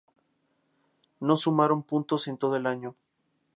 No 1.19 1.37
sumaron 1.37 1.83
puntos 1.83 2.27
en 2.27 2.39
todo 2.39 2.55
el 2.55 2.65
año. 2.65 2.95